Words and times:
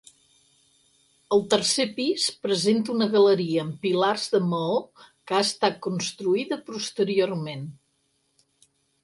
El 1.35 1.43
tercer 1.53 1.83
pis 1.99 2.23
presenta 2.45 2.91
una 2.93 3.07
galeria 3.11 3.59
amb 3.65 3.77
pilars 3.85 4.25
de 4.37 4.41
maó 4.55 4.81
que 5.03 5.37
ha 5.41 5.43
estat 5.51 5.79
construïda 5.89 6.61
posteriorment. 6.73 7.71